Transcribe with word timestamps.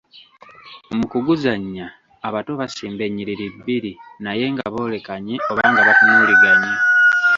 "Mu 0.97 1.05
kuguzannya, 1.11 1.85
abato 2.27 2.51
basimba 2.59 3.01
ennyiriri 3.07 3.47
bbiri 3.55 3.91
naye 4.23 4.45
nga 4.53 4.65
boolekanye 4.73 5.35
oba 5.51 5.65
nga 5.71 5.81
batunuuliganye." 5.87 6.73